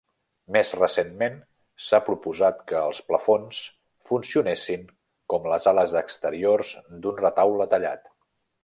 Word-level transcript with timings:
Més 0.55 0.69
recentment 0.77 1.35
s'ha 1.87 1.99
proposat 2.07 2.63
que 2.71 2.79
els 2.85 3.03
plafons 3.11 3.61
funcionessin 4.13 4.89
com 5.35 5.47
les 5.55 5.71
ales 5.75 5.97
exteriors 6.05 6.77
d'un 7.07 7.25
retaule 7.27 7.75
tallat. 7.77 8.15